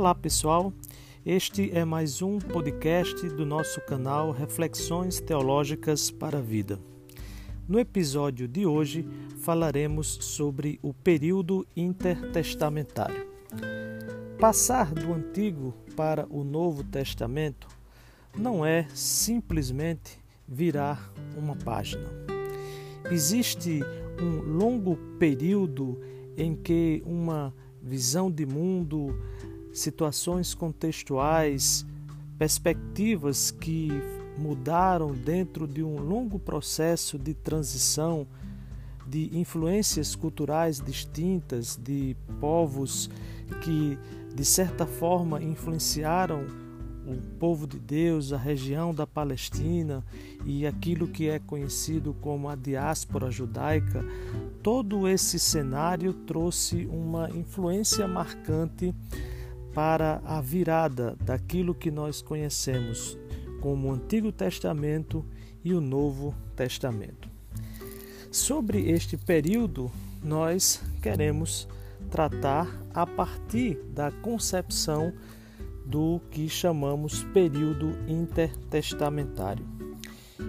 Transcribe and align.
Olá 0.00 0.14
pessoal, 0.14 0.72
este 1.26 1.70
é 1.76 1.84
mais 1.84 2.22
um 2.22 2.38
podcast 2.38 3.28
do 3.28 3.44
nosso 3.44 3.82
canal 3.82 4.30
Reflexões 4.30 5.20
Teológicas 5.20 6.10
para 6.10 6.38
a 6.38 6.40
Vida. 6.40 6.80
No 7.68 7.78
episódio 7.78 8.48
de 8.48 8.64
hoje 8.64 9.06
falaremos 9.42 10.06
sobre 10.22 10.80
o 10.82 10.94
período 10.94 11.66
intertestamentário. 11.76 13.28
Passar 14.38 14.94
do 14.94 15.12
Antigo 15.12 15.74
para 15.94 16.26
o 16.30 16.44
Novo 16.44 16.82
Testamento 16.82 17.68
não 18.34 18.64
é 18.64 18.88
simplesmente 18.94 20.18
virar 20.48 21.12
uma 21.36 21.54
página. 21.56 22.08
Existe 23.10 23.80
um 24.18 24.40
longo 24.56 24.96
período 25.18 26.00
em 26.38 26.54
que 26.54 27.02
uma 27.04 27.52
visão 27.82 28.30
de 28.30 28.46
mundo, 28.46 29.14
situações 29.72 30.54
contextuais, 30.54 31.86
perspectivas 32.38 33.50
que 33.50 33.90
mudaram 34.38 35.12
dentro 35.12 35.66
de 35.66 35.82
um 35.82 36.00
longo 36.00 36.38
processo 36.38 37.18
de 37.18 37.34
transição 37.34 38.26
de 39.06 39.36
influências 39.36 40.14
culturais 40.14 40.80
distintas, 40.80 41.76
de 41.76 42.16
povos 42.40 43.10
que 43.62 43.98
de 44.34 44.44
certa 44.44 44.86
forma 44.86 45.42
influenciaram 45.42 46.46
o 47.06 47.16
povo 47.38 47.66
de 47.66 47.78
Deus, 47.78 48.32
a 48.32 48.36
região 48.36 48.94
da 48.94 49.06
Palestina 49.06 50.04
e 50.44 50.66
aquilo 50.66 51.08
que 51.08 51.28
é 51.28 51.38
conhecido 51.38 52.14
como 52.20 52.48
a 52.48 52.54
diáspora 52.54 53.30
judaica, 53.30 54.04
todo 54.62 55.08
esse 55.08 55.38
cenário 55.38 56.12
trouxe 56.12 56.86
uma 56.86 57.28
influência 57.30 58.06
marcante 58.06 58.94
para 59.74 60.20
a 60.24 60.40
virada 60.40 61.16
daquilo 61.20 61.74
que 61.74 61.90
nós 61.90 62.20
conhecemos 62.20 63.18
como 63.60 63.88
o 63.88 63.92
Antigo 63.92 64.32
Testamento 64.32 65.24
e 65.62 65.74
o 65.74 65.80
Novo 65.80 66.34
Testamento. 66.56 67.28
Sobre 68.30 68.90
este 68.90 69.16
período, 69.16 69.90
nós 70.22 70.82
queremos 71.02 71.68
tratar 72.10 72.68
a 72.94 73.06
partir 73.06 73.76
da 73.92 74.10
concepção 74.10 75.12
do 75.84 76.20
que 76.30 76.48
chamamos 76.48 77.22
período 77.24 77.92
intertestamentário. 78.08 79.66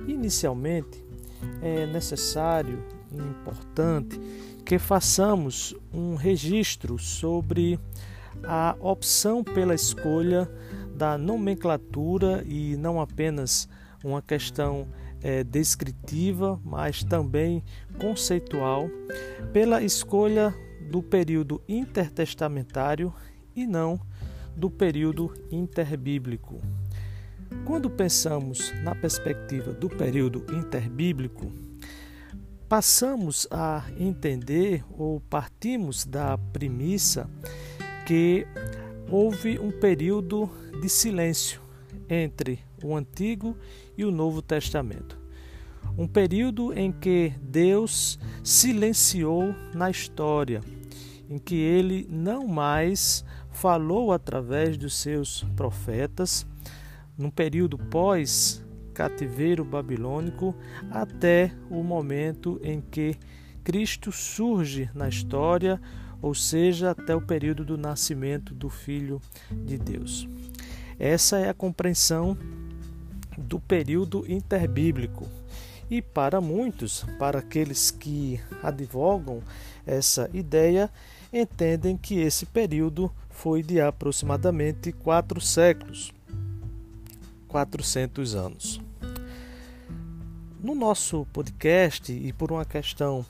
Inicialmente, 0.08 1.04
é 1.62 1.86
necessário 1.86 2.84
e 3.12 3.18
importante 3.18 4.20
que 4.64 4.78
façamos 4.80 5.76
um 5.92 6.16
registro 6.16 6.98
sobre 6.98 7.80
a 8.44 8.76
opção 8.80 9.44
pela 9.44 9.76
escolha 9.76 10.50
da 10.96 11.18
nomenclatura 11.18 12.44
e 12.48 12.76
não 12.78 13.02
apenas 13.02 13.68
uma 14.04 14.22
questão 14.22 14.88
é, 15.22 15.44
descritiva, 15.44 16.60
mas 16.64 17.04
também 17.04 17.64
conceitual, 18.00 18.90
pela 19.54 19.82
escolha 19.82 20.54
do 20.90 21.02
período 21.02 21.62
intertestamentário 21.68 23.14
e 23.56 23.66
não 23.66 24.00
do 24.56 24.70
período 24.70 25.34
interbíblico. 25.52 26.60
Quando 27.66 27.90
pensamos 27.90 28.74
na 28.84 28.96
perspectiva 28.96 29.74
do 29.74 29.90
período 29.90 30.46
interbíblico, 30.54 31.52
passamos 32.68 33.48
a 33.52 33.84
entender 33.98 34.84
ou 34.92 35.20
partimos 35.20 36.06
da 36.06 36.38
premissa 36.38 37.30
que 38.12 38.46
houve 39.10 39.58
um 39.58 39.72
período 39.72 40.50
de 40.82 40.90
silêncio 40.90 41.62
entre 42.10 42.60
o 42.84 42.94
Antigo 42.94 43.56
e 43.98 44.04
o 44.04 44.12
Novo 44.12 44.42
Testamento. 44.42 45.18
Um 45.98 46.06
período 46.06 46.78
em 46.78 46.92
que 46.92 47.32
Deus 47.42 48.20
silenciou 48.44 49.56
na 49.74 49.90
história, 49.90 50.60
em 51.30 51.38
que 51.38 51.56
ele 51.56 52.06
não 52.10 52.46
mais 52.46 53.24
falou 53.50 54.12
através 54.12 54.78
dos 54.78 54.94
seus 54.96 55.46
profetas, 55.56 56.46
num 57.18 57.30
período 57.30 57.78
pós 57.78 58.62
cativeiro 58.94 59.64
babilônico, 59.64 60.54
até 60.90 61.54
o 61.70 61.82
momento 61.82 62.60
em 62.62 62.82
que 62.82 63.16
Cristo 63.64 64.12
surge 64.12 64.90
na 64.94 65.08
história, 65.08 65.80
ou 66.22 66.36
seja, 66.36 66.92
até 66.92 67.16
o 67.16 67.22
período 67.22 67.66
do 67.66 67.78
nascimento 67.78 68.54
do 68.54 68.70
Filho 68.70 69.22
de 69.52 69.78
Deus. 69.78 70.28
Essa 71.00 71.40
é 71.40 71.50
a 71.50 71.54
compreensão 71.54 72.38
do 73.38 73.60
período 73.60 74.24
interbíblico. 74.32 75.28
E 75.90 76.02
para 76.02 76.40
muitos, 76.40 77.04
para 77.18 77.40
aqueles 77.40 77.92
que 77.92 78.40
advogam 78.62 79.42
essa 79.86 80.30
ideia, 80.34 80.90
entendem 81.34 81.98
que 81.98 82.20
esse 82.20 82.46
período 82.46 83.12
foi 83.30 83.64
de 83.64 83.82
aproximadamente 83.82 84.92
quatro 84.92 85.42
séculos, 85.42 86.14
400 87.48 88.36
anos. 88.36 88.80
No 90.64 90.76
nosso 90.76 91.26
podcast, 91.34 92.12
e 92.12 92.32
por 92.32 92.52
uma 92.52 92.64
questão 92.64 93.26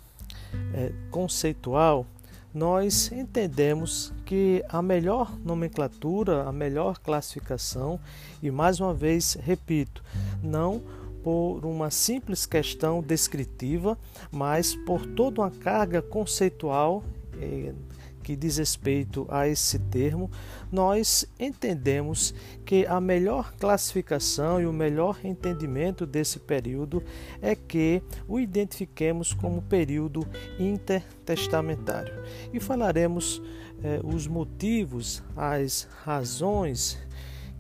é, 0.73 0.91
conceitual, 1.09 2.05
nós 2.53 3.11
entendemos 3.11 4.13
que 4.25 4.63
a 4.67 4.81
melhor 4.81 5.37
nomenclatura, 5.43 6.43
a 6.43 6.51
melhor 6.51 6.99
classificação, 6.99 7.99
e 8.41 8.51
mais 8.51 8.79
uma 8.79 8.93
vez 8.93 9.35
repito, 9.41 10.03
não 10.43 10.81
por 11.23 11.65
uma 11.65 11.89
simples 11.91 12.45
questão 12.45 13.01
descritiva, 13.01 13.97
mas 14.31 14.75
por 14.75 15.05
toda 15.05 15.41
uma 15.41 15.51
carga 15.51 16.01
conceitual 16.01 17.03
eh, 17.39 17.73
que 18.21 18.35
diz 18.35 18.57
respeito 18.57 19.25
a 19.29 19.47
esse 19.47 19.79
termo, 19.79 20.29
nós 20.71 21.25
entendemos 21.39 22.33
que 22.65 22.85
a 22.85 23.01
melhor 23.01 23.53
classificação 23.53 24.61
e 24.61 24.65
o 24.65 24.73
melhor 24.73 25.19
entendimento 25.23 26.05
desse 26.05 26.39
período 26.39 27.03
é 27.41 27.55
que 27.55 28.01
o 28.27 28.39
identifiquemos 28.39 29.33
como 29.33 29.61
período 29.61 30.25
intertestamentário. 30.59 32.13
E 32.53 32.59
falaremos 32.59 33.41
eh, 33.83 33.99
os 34.03 34.27
motivos, 34.27 35.23
as 35.35 35.87
razões 36.03 36.97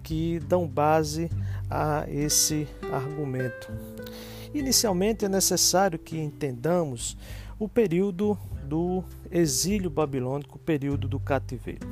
que 0.03 0.39
dão 0.39 0.67
base 0.67 1.29
a 1.69 2.05
esse 2.09 2.67
argumento. 2.91 3.71
Inicialmente 4.53 5.25
é 5.25 5.29
necessário 5.29 5.97
que 5.97 6.17
entendamos 6.17 7.17
o 7.57 7.69
período 7.69 8.37
do 8.71 9.03
exílio 9.29 9.89
babilônico, 9.89 10.57
período 10.57 11.05
do 11.05 11.19
cativeiro. 11.19 11.85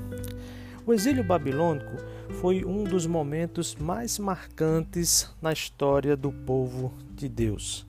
O 0.88 0.94
exílio 0.94 1.26
babilônico 1.26 1.92
foi 2.40 2.64
um 2.64 2.86
dos 2.86 3.06
momentos 3.06 3.76
mais 3.76 4.18
marcantes 4.18 5.30
na 5.42 5.52
história 5.52 6.16
do 6.16 6.32
povo 6.32 6.94
de 7.12 7.28
Deus, 7.28 7.86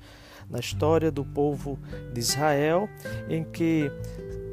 na 0.50 0.58
história 0.58 1.08
do 1.08 1.24
povo 1.24 1.78
de 2.12 2.18
Israel, 2.18 2.88
em 3.28 3.44
que 3.44 3.92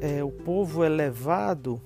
é, 0.00 0.22
o 0.22 0.30
povo 0.30 0.84
é 0.84 0.88
levado 0.88 1.82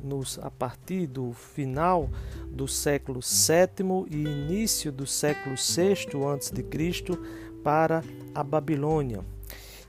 nos, 0.00 0.38
a 0.38 0.52
partir 0.52 1.08
do 1.08 1.32
final 1.32 2.08
do 2.46 2.68
século 2.68 3.18
VII 3.18 4.06
e 4.08 4.22
início 4.22 4.92
do 4.92 5.04
século 5.04 5.56
VI 5.56 6.06
a.C. 6.32 7.18
para 7.64 8.04
a 8.32 8.44
Babilônia. 8.44 9.24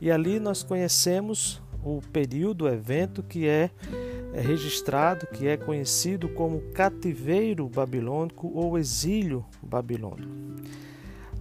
E 0.01 0.09
ali 0.09 0.39
nós 0.39 0.63
conhecemos 0.63 1.62
o 1.83 2.01
período, 2.11 2.65
o 2.65 2.69
evento 2.69 3.21
que 3.21 3.47
é, 3.47 3.69
é 4.33 4.41
registrado, 4.41 5.27
que 5.27 5.47
é 5.47 5.57
conhecido 5.57 6.29
como 6.29 6.61
cativeiro 6.73 7.67
babilônico 7.67 8.51
ou 8.53 8.77
exílio 8.77 9.45
babilônico. 9.61 10.31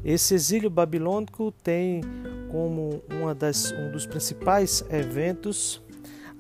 Esse 0.05 0.35
exílio 0.35 0.69
babilônico 0.69 1.53
tem 1.63 2.03
como 2.51 3.03
uma 3.09 3.35
das, 3.35 3.73
um 3.73 3.91
dos 3.91 4.05
principais 4.05 4.85
eventos 4.91 5.81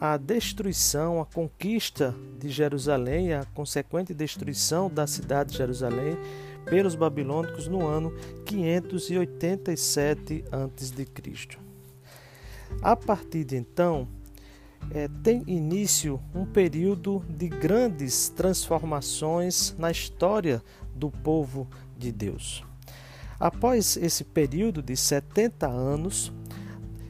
a 0.02 0.16
destruição, 0.16 1.20
a 1.20 1.24
conquista 1.24 2.12
de 2.36 2.48
Jerusalém, 2.48 3.34
a 3.34 3.44
consequente 3.54 4.12
destruição 4.12 4.90
da 4.90 5.06
cidade 5.06 5.52
de 5.52 5.58
Jerusalém 5.58 6.18
pelos 6.64 6.96
babilônicos 6.96 7.68
no 7.68 7.86
ano 7.86 8.12
587 8.44 10.44
a.C. 10.50 11.61
A 12.80 12.96
partir 12.96 13.44
de 13.44 13.56
então, 13.56 14.08
é, 14.90 15.08
tem 15.22 15.42
início 15.46 16.20
um 16.34 16.44
período 16.44 17.24
de 17.28 17.48
grandes 17.48 18.28
transformações 18.28 19.74
na 19.78 19.90
história 19.90 20.62
do 20.94 21.10
povo 21.10 21.68
de 21.96 22.10
Deus. 22.10 22.64
Após 23.38 23.96
esse 23.96 24.24
período 24.24 24.82
de 24.82 24.96
70 24.96 25.66
anos, 25.66 26.32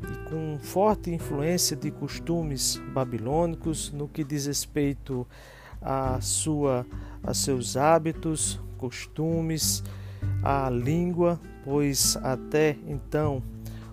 e 0.03 0.31
com 0.31 0.59
forte 0.59 1.11
influência 1.11 1.77
de 1.77 1.91
costumes 1.91 2.81
babilônicos 2.93 3.93
no 3.93 4.09
que 4.09 4.25
diz 4.25 4.47
respeito 4.47 5.27
a 5.81 6.21
sua, 6.21 6.87
a 7.23 7.35
seus 7.35 7.77
hábitos, 7.77 8.61
costumes, 8.79 9.83
a 10.43 10.69
língua, 10.71 11.41
pois 11.65 12.17
até 12.17 12.77
então 12.87 13.43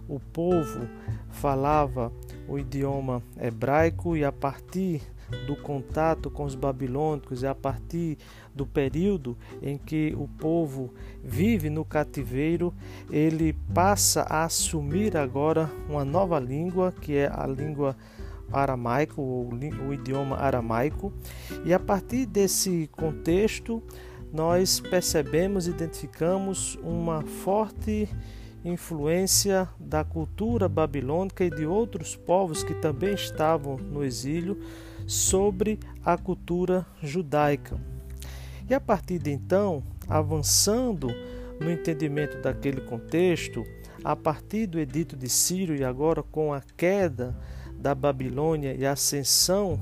o 0.10 0.20
povo 0.20 0.88
falava 1.30 2.12
o 2.48 2.58
idioma 2.58 3.22
hebraico 3.40 4.18
e 4.18 4.26
a 4.26 4.32
partir 4.32 5.02
do 5.46 5.56
contato 5.56 6.32
com 6.32 6.44
os 6.44 6.56
babilônicos 6.56 7.44
e 7.44 7.48
a 7.48 7.54
partir 7.54 8.18
do 8.54 8.66
período 8.66 9.38
em 9.62 9.78
que 9.78 10.16
o 10.18 10.28
povo 10.28 10.92
vive 11.24 11.70
no 11.70 11.86
cativeiro, 11.86 12.74
ele 13.12 13.54
passa 13.74 14.24
a 14.24 14.46
assumir 14.46 15.16
agora 15.16 15.70
uma 15.88 16.04
nova 16.04 16.40
língua, 16.40 16.92
que 16.92 17.16
é 17.16 17.32
a 17.32 17.46
língua 17.46 17.96
aramaico, 18.52 19.22
ou 19.22 19.50
o 19.88 19.94
idioma 19.94 20.36
aramaico, 20.38 21.14
e 21.64 21.72
a 21.72 21.80
partir 21.80 22.26
desse 22.26 22.90
contexto 22.92 23.84
nós 24.34 24.80
percebemos, 24.80 25.68
identificamos 25.68 26.78
uma 26.84 27.22
forte 27.22 28.10
influência 28.64 29.70
da 29.80 30.04
cultura 30.04 30.68
babilônica 30.68 31.44
e 31.44 31.50
de 31.50 31.66
outros 31.66 32.16
povos 32.16 32.64
que 32.64 32.74
também 32.74 33.14
estavam 33.14 33.78
no 33.78 34.04
exílio 34.04 34.60
sobre 35.08 35.80
a 36.04 36.18
cultura 36.18 36.86
judaica. 37.02 37.80
E 38.70 38.74
a 38.74 38.80
partir 38.80 39.18
de 39.18 39.32
então, 39.32 39.84
avançando 40.08 41.08
no 41.60 41.72
entendimento 41.72 42.42
daquele 42.42 42.82
contexto, 42.82 43.66
a 44.04 44.16
partir 44.16 44.68
do 44.68 44.80
edito 44.80 45.16
de 45.16 45.28
Ciro 45.28 45.76
e 45.76 45.84
agora 45.84 46.22
com 46.22 46.54
a 46.54 46.62
queda 46.78 47.36
da 47.74 47.96
Babilônia 47.96 48.76
e 48.78 48.86
a 48.86 48.92
ascensão 48.92 49.80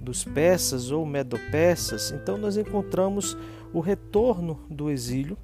dos 0.00 0.24
persas 0.24 0.90
ou 0.90 1.06
medo-persas, 1.06 2.10
então 2.10 2.36
nós 2.36 2.56
encontramos 2.56 3.36
o 3.72 3.80
retorno 3.80 4.60
do 4.68 4.90
exílio 4.90 5.36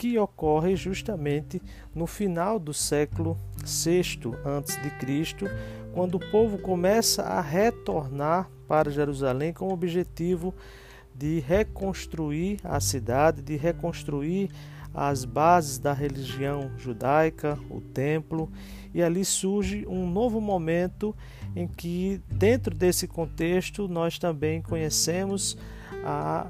que 0.00 0.18
ocorre 0.18 0.76
justamente 0.76 1.60
no 1.94 2.06
final 2.06 2.58
do 2.58 2.72
século 2.72 3.36
VI 3.58 4.32
a.C., 4.46 5.50
quando 5.92 6.14
o 6.14 6.30
povo 6.30 6.56
começa 6.56 7.22
a 7.22 7.38
retornar 7.42 8.48
para 8.66 8.90
Jerusalém 8.90 9.52
com 9.52 9.68
o 9.68 9.74
objetivo 9.74 10.54
de 11.14 11.40
reconstruir 11.40 12.60
a 12.64 12.80
cidade, 12.80 13.42
de 13.42 13.56
reconstruir 13.56 14.48
as 14.94 15.26
bases 15.26 15.78
da 15.78 15.92
religião 15.92 16.70
judaica, 16.78 17.58
o 17.68 17.82
templo, 17.82 18.50
e 18.94 19.02
ali 19.02 19.22
surge 19.22 19.86
um 19.86 20.08
novo 20.08 20.40
momento 20.40 21.14
em 21.54 21.68
que, 21.68 22.22
dentro 22.26 22.74
desse 22.74 23.06
contexto, 23.06 23.86
nós 23.86 24.18
também 24.18 24.62
conhecemos 24.62 25.58
a 26.02 26.46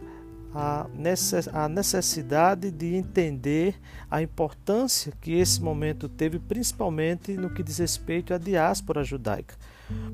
a 0.55 1.69
necessidade 1.69 2.71
de 2.71 2.95
entender 2.95 3.81
a 4.11 4.21
importância 4.21 5.13
que 5.21 5.33
esse 5.33 5.63
momento 5.63 6.09
teve, 6.09 6.39
principalmente 6.39 7.37
no 7.37 7.51
que 7.51 7.63
diz 7.63 7.79
respeito 7.79 8.35
à 8.35 8.39
diáspora 8.39 9.05
judaica. 9.05 9.55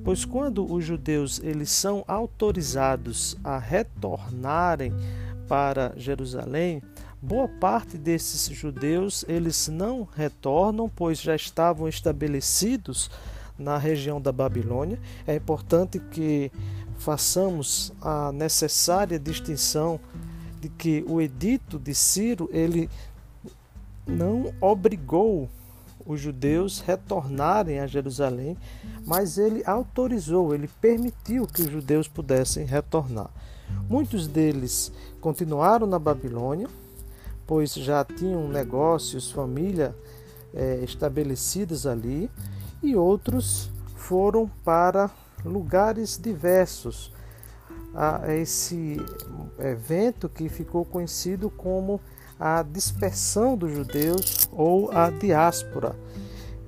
Pois 0.05 0.25
quando 0.25 0.71
os 0.71 0.85
judeus 0.85 1.41
eles 1.43 1.71
são 1.71 2.05
autorizados 2.07 3.37
a 3.45 3.59
retornarem 3.59 4.93
para 5.49 5.93
Jerusalém, 5.97 6.83
boa 7.21 7.49
parte 7.49 7.97
desses 7.99 8.47
judeus 8.55 9.25
eles 9.29 9.69
não 9.69 10.09
retornam, 10.17 10.89
pois 10.89 11.21
já 11.21 11.35
estavam 11.35 11.89
estabelecidos 11.89 13.11
na 13.59 13.79
região 13.79 14.21
da 14.21 14.33
Babilônia. 14.33 14.99
É 15.27 15.35
importante 15.35 15.99
que 15.99 16.51
façamos 17.07 17.93
a 18.03 18.33
necessária 18.33 19.17
distinção 19.17 20.01
de 20.61 20.69
que 20.69 21.05
o 21.07 21.21
edito 21.21 21.79
de 21.79 21.95
Ciro 21.95 22.51
ele 22.53 22.91
não 24.05 24.53
obrigou 24.61 25.49
os 26.05 26.21
judeus 26.21 26.81
retornarem 26.81 27.79
a 27.79 27.87
Jerusalém, 27.87 28.57
mas 29.07 29.39
ele 29.39 29.63
autorizou, 29.65 30.53
ele 30.53 30.67
permitiu 30.81 31.47
que 31.47 31.63
os 31.63 31.71
judeus 31.71 32.09
pudessem 32.09 32.67
retornar. 32.67 33.31
Muitos 33.89 34.27
deles 34.27 34.91
continuaram 35.21 35.87
na 35.87 36.01
Babilônia, 36.01 36.67
pois 37.47 37.73
já 37.73 38.05
tinham 38.05 38.49
negócios, 38.49 39.31
família 39.31 39.95
é, 40.53 40.81
estabelecidas 40.83 41.87
ali, 41.87 42.29
e 42.83 42.97
outros 42.97 43.71
foram 43.95 44.51
para 44.65 45.09
lugares 45.45 46.19
diversos, 46.21 47.13
a 47.95 48.35
esse 48.35 48.97
evento 49.59 50.29
que 50.29 50.49
ficou 50.49 50.85
conhecido 50.85 51.49
como 51.49 52.01
a 52.39 52.63
dispersão 52.63 53.57
dos 53.57 53.73
judeus 53.73 54.49
ou 54.53 54.91
a 54.93 55.09
diáspora. 55.11 55.97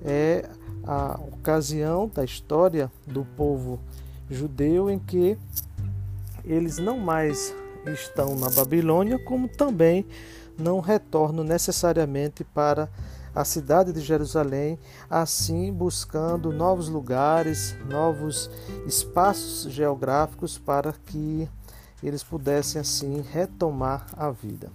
É 0.02 0.48
a 0.84 1.20
ocasião 1.20 2.08
da 2.08 2.24
história 2.24 2.90
do 3.06 3.24
povo 3.36 3.78
judeu 4.30 4.88
em 4.88 4.98
que 4.98 5.36
eles 6.44 6.78
não 6.78 6.98
mais 6.98 7.54
estão 7.86 8.34
na 8.34 8.48
Babilônia, 8.48 9.18
como 9.18 9.48
também 9.48 10.06
não 10.58 10.80
retornam 10.80 11.44
necessariamente 11.44 12.42
para 12.42 12.88
a 13.38 13.44
cidade 13.44 13.92
de 13.92 14.00
Jerusalém, 14.00 14.76
assim 15.08 15.72
buscando 15.72 16.52
novos 16.52 16.88
lugares, 16.88 17.76
novos 17.88 18.50
espaços 18.84 19.72
geográficos 19.72 20.58
para 20.58 20.92
que 20.92 21.48
eles 22.02 22.24
pudessem 22.24 22.80
assim 22.80 23.24
retomar 23.32 24.06
a 24.16 24.32
vida. 24.32 24.72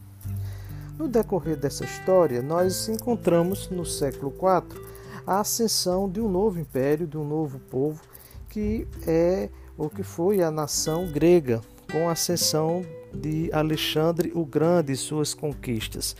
No 0.97 1.09
decorrer 1.09 1.57
dessa 1.57 1.83
história, 1.83 2.41
nós 2.41 2.87
encontramos 2.87 3.69
no 3.69 3.85
século 3.85 4.31
IV 4.31 4.81
a 5.27 5.41
ascensão 5.41 6.09
de 6.09 6.21
um 6.21 6.29
novo 6.29 6.57
império, 6.57 7.05
de 7.05 7.17
um 7.17 7.27
novo 7.27 7.59
povo, 7.59 8.01
que 8.47 8.87
é 9.05 9.49
o 9.77 9.89
que 9.89 10.03
foi 10.03 10.41
a 10.41 10.49
nação 10.49 11.11
grega, 11.11 11.59
com 11.91 12.07
a 12.07 12.13
ascensão 12.13 12.81
de 13.13 13.49
Alexandre 13.51 14.31
o 14.33 14.45
Grande 14.45 14.93
e 14.93 14.95
suas 14.95 15.33
conquistas. 15.33 16.15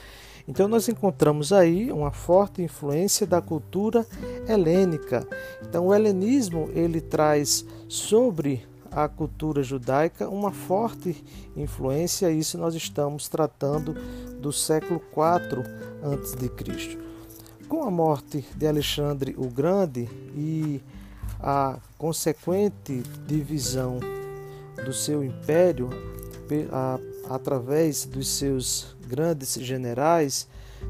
Então 0.48 0.68
nós 0.68 0.90
encontramos 0.90 1.54
aí 1.54 1.92
uma 1.92 2.12
forte 2.12 2.62
influência 2.62 3.26
da 3.26 3.42
cultura 3.42 4.06
helênica. 4.48 5.26
Então 5.62 5.88
o 5.88 5.94
helenismo 5.94 6.70
ele 6.74 7.00
traz 7.00 7.66
sobre 7.88 8.66
a 8.92 9.08
cultura 9.08 9.64
judaica 9.64 10.30
uma 10.30 10.52
forte 10.52 11.24
influência, 11.56 12.32
isso 12.32 12.58
nós 12.58 12.76
estamos 12.76 13.28
tratando 13.28 13.96
do 14.40 14.52
século 14.52 15.02
IV 15.12 15.64
a.C. 16.04 17.00
Com 17.68 17.84
a 17.84 17.90
morte 17.90 18.46
de 18.56 18.68
Alexandre 18.68 19.34
o 19.38 19.48
Grande 19.48 20.08
e 20.36 20.82
a 21.40 21.80
consequente 21.98 23.02
divisão 23.26 24.00
do 24.86 24.94
seu 24.94 25.24
império 25.24 25.90
através 27.30 28.06
dos 28.06 28.28
seus 28.28 28.96
grandes 29.14 29.54
generais, 29.62 30.48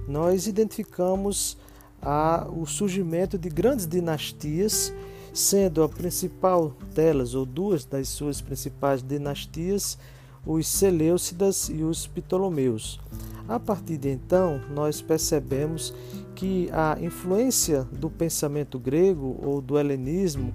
nós 0.08 0.48
identificamos 0.48 1.58
a, 2.01 2.48
o 2.50 2.65
surgimento 2.65 3.38
de 3.38 3.50
grandes 3.50 3.86
dinastias, 3.86 4.94
sendo 5.34 5.84
a 5.84 5.89
principal 5.89 6.74
delas, 6.96 7.36
ou 7.36 7.46
duas 7.46 7.84
das 7.84 8.08
suas 8.08 8.39
principais 8.39 9.03
dinastias, 9.03 9.98
os 10.46 10.68
Seleucidas 10.68 11.68
e 11.68 11.84
os 11.84 12.08
Ptolomeus. 12.08 12.98
A 13.46 13.60
partir 13.60 13.98
de 13.98 14.10
então, 14.10 14.62
nós 14.70 15.01
percebemos 15.01 15.94
que 16.34 16.70
a 16.72 16.98
influência 17.01 17.86
do 17.92 18.10
pensamento 18.10 18.80
grego 18.80 19.38
ou 19.44 19.60
do 19.60 19.77
helenismo 19.77 20.53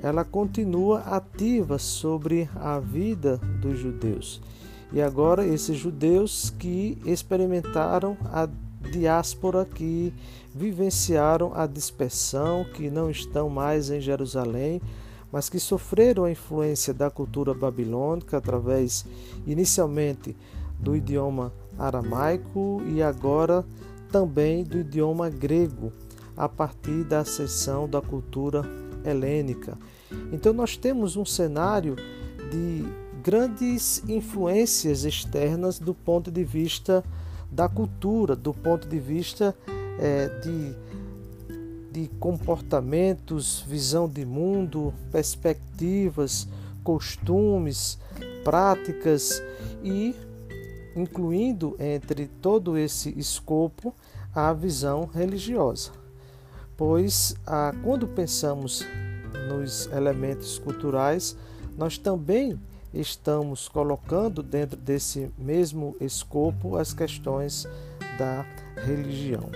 ela 0.00 0.24
continua 0.24 1.00
ativa 1.00 1.78
sobre 1.78 2.48
a 2.56 2.78
vida 2.78 3.36
dos 3.60 3.78
judeus. 3.78 4.40
E 4.92 5.00
agora 5.00 5.46
esses 5.46 5.76
judeus 5.76 6.50
que 6.58 6.98
experimentaram 7.04 8.16
a 8.26 8.48
diáspora, 8.90 9.64
que 9.64 10.12
vivenciaram 10.54 11.52
a 11.54 11.66
dispersão, 11.66 12.64
que 12.74 12.90
não 12.90 13.10
estão 13.10 13.48
mais 13.48 13.90
em 13.90 14.00
Jerusalém, 14.00 14.82
mas 15.30 15.48
que 15.48 15.58
sofreram 15.58 16.24
a 16.24 16.30
influência 16.30 16.92
da 16.92 17.10
cultura 17.10 17.54
babilônica 17.54 18.36
através 18.36 19.06
inicialmente 19.46 20.36
do 20.78 20.94
idioma 20.94 21.52
aramaico 21.78 22.82
e 22.86 23.02
agora 23.02 23.64
também 24.10 24.62
do 24.62 24.78
idioma 24.78 25.30
grego, 25.30 25.90
a 26.36 26.48
partir 26.48 27.04
da 27.04 27.24
seção 27.24 27.88
da 27.88 28.02
cultura 28.02 28.62
helênica. 29.04 29.78
Então 30.32 30.52
nós 30.52 30.76
temos 30.76 31.16
um 31.16 31.24
cenário 31.24 31.96
de 32.50 32.84
grandes 33.22 34.02
influências 34.08 35.04
externas 35.04 35.78
do 35.78 35.94
ponto 35.94 36.30
de 36.30 36.42
vista 36.42 37.04
da 37.50 37.68
cultura, 37.68 38.34
do 38.34 38.52
ponto 38.52 38.88
de 38.88 38.98
vista 38.98 39.54
é, 39.98 40.28
de, 40.40 40.74
de 41.92 42.08
comportamentos, 42.18 43.64
visão 43.68 44.08
de 44.08 44.26
mundo, 44.26 44.92
perspectivas, 45.12 46.48
costumes, 46.82 47.98
práticas 48.42 49.40
e 49.84 50.16
incluindo 50.96 51.76
entre 51.78 52.26
todo 52.26 52.76
esse 52.76 53.16
escopo 53.16 53.94
a 54.34 54.52
visão 54.52 55.06
religiosa. 55.06 55.92
Pois 56.76 57.36
ah, 57.46 57.72
quando 57.84 58.08
pensamos 58.08 58.84
nos 59.48 59.86
elementos 59.92 60.58
culturais, 60.58 61.36
nós 61.78 61.96
também 61.96 62.58
estamos 62.92 63.68
colocando 63.68 64.42
dentro 64.42 64.76
desse 64.76 65.30
mesmo 65.38 65.96
escopo 66.00 66.76
as 66.76 66.92
questões 66.92 67.66
da 68.18 68.44
religião. 68.84 69.50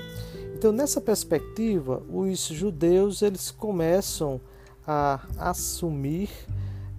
Então, 0.55 0.73
nessa 0.73 1.01
perspectiva, 1.01 2.03
os 2.11 2.47
judeus 2.47 3.21
eles 3.21 3.51
começam 3.51 4.41
a 4.87 5.21
assumir 5.39 6.31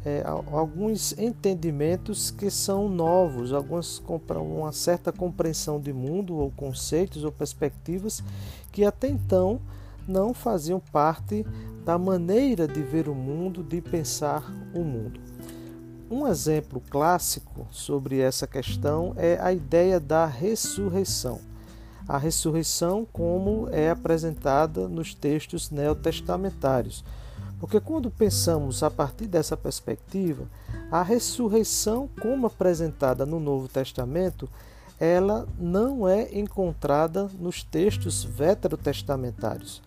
é, 0.05 0.23
alguns 0.25 1.17
entendimentos 1.17 2.31
que 2.31 2.49
são 2.49 2.87
novos, 2.87 3.51
algumas 3.51 4.01
uma 4.29 4.71
certa 4.71 5.11
compreensão 5.11 5.79
de 5.79 5.91
mundo 5.91 6.37
ou 6.37 6.51
conceitos 6.51 7.23
ou 7.23 7.31
perspectivas 7.31 8.23
que 8.71 8.85
até 8.85 9.09
então 9.09 9.59
não 10.07 10.33
faziam 10.33 10.79
parte 10.79 11.45
da 11.83 11.97
maneira 11.97 12.67
de 12.67 12.81
ver 12.81 13.09
o 13.09 13.15
mundo, 13.15 13.63
de 13.63 13.81
pensar 13.81 14.49
o 14.73 14.83
mundo. 14.83 15.26
Um 16.09 16.25
exemplo 16.25 16.81
clássico 16.89 17.67
sobre 17.69 18.19
essa 18.19 18.47
questão 18.47 19.13
é 19.17 19.37
a 19.41 19.51
ideia 19.51 19.99
da 19.99 20.25
ressurreição. 20.25 21.41
A 22.07 22.17
ressurreição, 22.17 23.05
como 23.11 23.67
é 23.71 23.89
apresentada 23.89 24.87
nos 24.87 25.13
textos 25.13 25.69
neotestamentários. 25.69 27.03
Porque 27.59 27.81
quando 27.81 28.09
pensamos 28.09 28.83
a 28.83 28.89
partir 28.89 29.27
dessa 29.27 29.57
perspectiva, 29.57 30.47
a 30.89 31.03
ressurreição, 31.03 32.09
como 32.21 32.47
apresentada 32.47 33.25
no 33.25 33.37
Novo 33.37 33.67
Testamento, 33.67 34.49
ela 34.97 35.45
não 35.59 36.07
é 36.07 36.29
encontrada 36.39 37.29
nos 37.37 37.63
textos 37.63 38.23
veterotestamentários. 38.23 39.81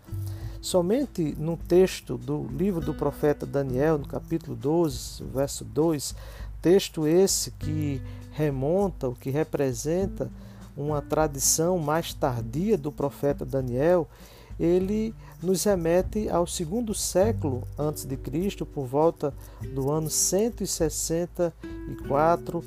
Somente 0.60 1.34
no 1.38 1.56
texto 1.56 2.18
do 2.18 2.46
livro 2.48 2.82
do 2.82 2.92
profeta 2.92 3.46
Daniel, 3.46 3.96
no 3.96 4.06
capítulo 4.06 4.54
12, 4.54 5.24
verso 5.24 5.64
2, 5.64 6.14
texto 6.60 7.06
esse 7.06 7.52
que 7.52 8.02
remonta, 8.32 9.08
o 9.08 9.14
que 9.14 9.30
representa 9.30 10.30
uma 10.76 11.00
tradição 11.00 11.78
mais 11.78 12.12
tardia 12.12 12.76
do 12.76 12.92
profeta 12.92 13.42
Daniel, 13.44 14.06
ele 14.58 15.14
nos 15.42 15.62
remete 15.64 16.28
ao 16.28 16.46
segundo 16.46 16.94
século 16.94 17.62
antes 17.78 18.04
de 18.04 18.18
Cristo, 18.18 18.66
por 18.66 18.84
volta 18.84 19.32
do 19.74 19.90
ano 19.90 20.10
164 20.10 22.62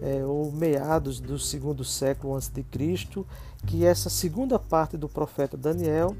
é, 0.00 0.24
ou 0.24 0.52
meados 0.52 1.18
do 1.18 1.40
segundo 1.40 1.84
século 1.84 2.36
antes 2.36 2.48
de 2.48 2.62
Cristo, 2.62 3.26
que 3.66 3.84
essa 3.84 4.08
segunda 4.08 4.60
parte 4.60 4.96
do 4.96 5.08
profeta 5.08 5.56
Daniel 5.56 6.14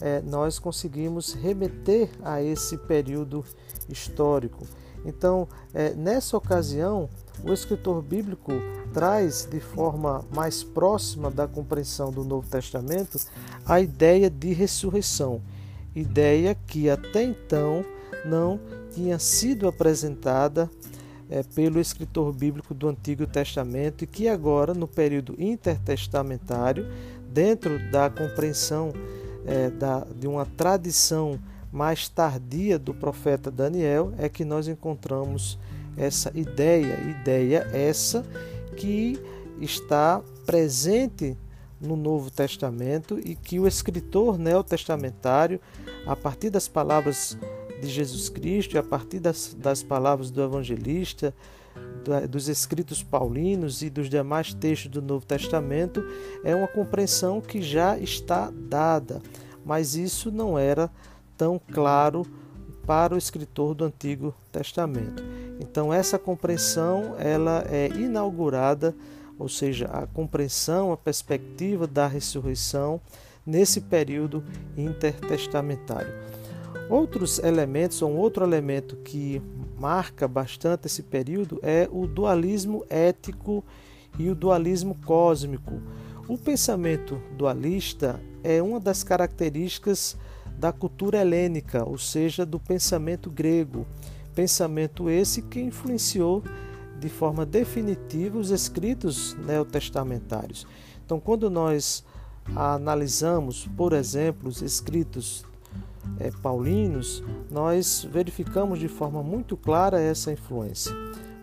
é, 0.00 0.20
nós 0.22 0.58
conseguimos 0.58 1.32
remeter 1.32 2.10
a 2.22 2.42
esse 2.42 2.76
período 2.78 3.44
histórico. 3.88 4.66
Então, 5.04 5.46
é, 5.72 5.94
nessa 5.94 6.36
ocasião, 6.36 7.08
o 7.42 7.52
escritor 7.52 8.00
bíblico 8.02 8.52
traz 8.92 9.46
de 9.50 9.60
forma 9.60 10.24
mais 10.34 10.62
próxima 10.62 11.30
da 11.30 11.46
compreensão 11.46 12.10
do 12.10 12.24
Novo 12.24 12.48
Testamento 12.48 13.18
a 13.66 13.80
ideia 13.80 14.30
de 14.30 14.52
ressurreição, 14.52 15.42
ideia 15.94 16.54
que 16.66 16.88
até 16.88 17.22
então 17.22 17.84
não 18.24 18.58
tinha 18.92 19.18
sido 19.18 19.68
apresentada 19.68 20.70
é, 21.28 21.42
pelo 21.42 21.80
escritor 21.80 22.32
bíblico 22.32 22.72
do 22.72 22.88
Antigo 22.88 23.26
Testamento 23.26 24.04
e 24.04 24.06
que 24.06 24.28
agora, 24.28 24.72
no 24.72 24.86
período 24.86 25.34
intertestamentário, 25.38 26.86
dentro 27.28 27.78
da 27.90 28.08
compreensão 28.08 28.92
é, 29.46 29.70
da, 29.70 30.06
de 30.14 30.26
uma 30.26 30.46
tradição 30.46 31.38
mais 31.72 32.08
tardia 32.08 32.78
do 32.78 32.94
profeta 32.94 33.50
Daniel, 33.50 34.12
é 34.18 34.28
que 34.28 34.44
nós 34.44 34.68
encontramos 34.68 35.58
essa 35.96 36.30
ideia, 36.34 37.00
ideia 37.20 37.68
essa 37.72 38.24
que 38.76 39.18
está 39.60 40.22
presente 40.46 41.36
no 41.80 41.96
Novo 41.96 42.30
Testamento 42.30 43.18
e 43.18 43.34
que 43.34 43.58
o 43.58 43.66
escritor 43.66 44.38
neotestamentário, 44.38 45.60
a 46.06 46.16
partir 46.16 46.50
das 46.50 46.68
palavras 46.68 47.36
de 47.80 47.88
Jesus 47.88 48.28
Cristo 48.28 48.78
a 48.78 48.82
partir 48.82 49.20
das, 49.20 49.54
das 49.58 49.82
palavras 49.82 50.30
do 50.30 50.42
evangelista, 50.42 51.34
dos 52.28 52.48
escritos 52.48 53.02
paulinos 53.02 53.82
e 53.82 53.88
dos 53.88 54.10
demais 54.10 54.52
textos 54.52 54.90
do 54.90 55.00
Novo 55.00 55.24
Testamento 55.24 56.04
é 56.42 56.54
uma 56.54 56.68
compreensão 56.68 57.40
que 57.40 57.62
já 57.62 57.98
está 57.98 58.52
dada, 58.54 59.22
mas 59.64 59.94
isso 59.94 60.30
não 60.30 60.58
era 60.58 60.90
tão 61.36 61.60
claro 61.72 62.26
para 62.86 63.14
o 63.14 63.18
escritor 63.18 63.74
do 63.74 63.84
Antigo 63.84 64.34
Testamento. 64.52 65.22
Então 65.60 65.92
essa 65.92 66.18
compreensão 66.18 67.14
ela 67.18 67.64
é 67.70 67.88
inaugurada, 67.88 68.94
ou 69.38 69.48
seja, 69.48 69.86
a 69.86 70.06
compreensão, 70.06 70.92
a 70.92 70.96
perspectiva 70.96 71.86
da 71.86 72.06
ressurreição 72.06 73.00
nesse 73.46 73.80
período 73.80 74.44
intertestamentário. 74.76 76.12
Outros 76.88 77.38
elementos, 77.38 78.02
um 78.02 78.16
outro 78.16 78.44
elemento 78.44 78.96
que 78.96 79.40
marca 79.78 80.26
bastante 80.28 80.86
esse 80.86 81.02
período 81.02 81.58
é 81.62 81.88
o 81.90 82.06
dualismo 82.06 82.84
ético 82.88 83.64
e 84.18 84.28
o 84.28 84.34
dualismo 84.34 84.96
cósmico. 85.04 85.80
O 86.28 86.38
pensamento 86.38 87.20
dualista 87.36 88.20
é 88.42 88.62
uma 88.62 88.80
das 88.80 89.02
características 89.02 90.16
da 90.58 90.72
cultura 90.72 91.18
helênica, 91.20 91.84
ou 91.84 91.98
seja, 91.98 92.46
do 92.46 92.58
pensamento 92.58 93.30
grego. 93.30 93.86
Pensamento 94.34 95.10
esse 95.10 95.42
que 95.42 95.60
influenciou 95.60 96.42
de 96.98 97.08
forma 97.08 97.44
definitiva 97.44 98.38
os 98.38 98.50
escritos 98.50 99.34
neotestamentários. 99.44 100.66
Então, 101.04 101.20
quando 101.20 101.50
nós 101.50 102.04
analisamos, 102.54 103.68
por 103.76 103.92
exemplo, 103.92 104.48
os 104.48 104.62
escritos 104.62 105.44
é, 106.18 106.30
paulinos, 106.30 107.22
nós 107.50 108.06
verificamos 108.10 108.78
de 108.78 108.88
forma 108.88 109.22
muito 109.22 109.56
clara 109.56 110.00
essa 110.00 110.32
influência. 110.32 110.94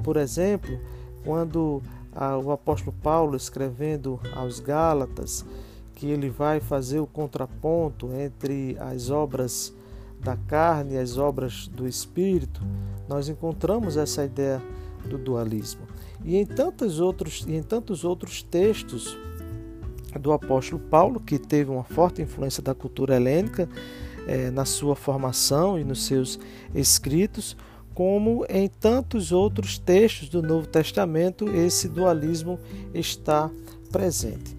Por 0.03 0.18
exemplo, 0.18 0.80
quando 1.24 1.82
a, 2.12 2.38
o 2.38 2.51
apóstolo 2.51 2.96
Paulo, 3.01 3.36
escrevendo 3.36 4.20
aos 4.36 4.60
Gálatas, 4.60 5.46
que 5.96 6.08
ele 6.08 6.30
vai 6.30 6.60
fazer 6.60 7.00
o 7.00 7.08
contraponto 7.08 8.12
entre 8.12 8.75
as 8.80 9.10
obras 9.10 9.74
da 10.20 10.36
carne 10.36 10.96
e 10.96 10.98
as 10.98 11.18
obras 11.18 11.68
do 11.68 11.88
espírito, 11.88 12.62
nós 13.08 13.30
encontramos 13.30 13.98
essa 13.98 14.24
ideia 14.24 14.62
do 15.06 15.18
dualismo. 15.18 15.82
E 16.24 16.38
em 16.38 16.46
tantos 16.46 17.00
outros, 17.00 17.46
e 17.48 17.56
em 17.56 17.63
tantos 17.63 18.03
outros 18.03 18.44
textos 18.44 19.18
do 20.20 20.32
apóstolo 20.32 20.82
Paulo, 20.82 21.20
que 21.20 21.39
teve 21.39 21.72
uma 21.72 21.84
forte 21.84 22.22
influência 22.22 22.62
da 22.62 22.75
cultura 22.75 23.15
helênica, 23.15 23.68
é, 24.28 24.50
na 24.51 24.66
sua 24.66 24.96
formação 24.96 25.80
e 25.80 25.84
nos 25.84 26.06
seus 26.06 26.40
escritos, 26.74 27.56
como 27.94 28.46
em 28.50 28.68
tantos 28.68 29.32
outros 29.32 29.78
textos 29.78 30.30
do 30.30 30.42
Novo 30.42 30.68
Testamento, 30.68 31.50
esse 31.50 31.88
dualismo 31.88 32.60
está 32.94 33.50
presente. 33.92 34.56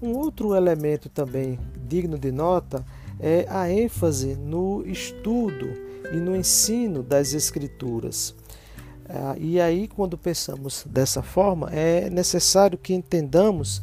Um 0.00 0.12
outro 0.12 0.54
elemento 0.54 1.08
também 1.08 1.58
digno 1.86 2.18
de 2.18 2.30
nota 2.30 2.84
é 3.18 3.46
a 3.48 3.70
ênfase 3.70 4.36
no 4.36 4.84
estudo 4.86 5.68
e 6.12 6.16
no 6.16 6.36
ensino 6.36 7.02
das 7.02 7.32
Escrituras. 7.32 8.34
Ah, 9.08 9.36
e 9.38 9.60
aí, 9.60 9.88
quando 9.88 10.18
pensamos 10.18 10.84
dessa 10.88 11.22
forma, 11.22 11.70
é 11.70 12.10
necessário 12.10 12.76
que 12.76 12.92
entendamos 12.92 13.80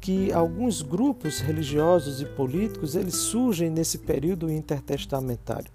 que 0.00 0.32
alguns 0.32 0.82
grupos 0.82 1.40
religiosos 1.40 2.20
e 2.20 2.24
políticos 2.24 2.94
eles 2.94 3.14
surgem 3.14 3.70
nesse 3.70 3.98
período 3.98 4.50
intertestamentário, 4.50 5.70